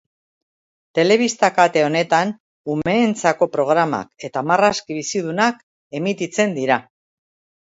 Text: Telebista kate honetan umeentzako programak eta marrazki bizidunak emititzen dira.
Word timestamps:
Telebista 0.99 1.49
kate 1.57 1.83
honetan 1.87 2.31
umeentzako 2.77 3.49
programak 3.57 4.27
eta 4.29 4.43
marrazki 4.53 4.99
bizidunak 5.03 5.61
emititzen 6.01 6.59
dira. 6.59 6.81